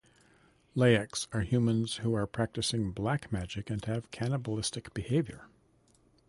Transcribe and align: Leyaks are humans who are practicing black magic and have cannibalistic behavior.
Leyaks 0.73 1.27
are 1.31 1.41
humans 1.43 1.97
who 1.97 2.15
are 2.15 2.25
practicing 2.25 2.89
black 2.91 3.31
magic 3.31 3.69
and 3.69 3.85
have 3.85 4.09
cannibalistic 4.09 4.91
behavior. 4.95 5.45